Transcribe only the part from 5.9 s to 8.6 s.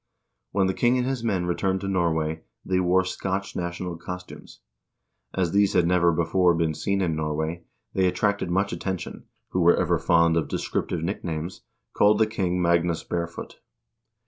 before been seen in Norway, they attracted